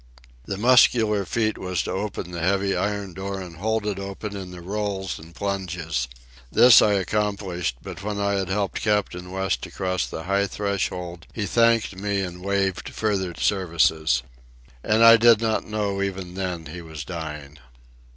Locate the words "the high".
10.07-10.47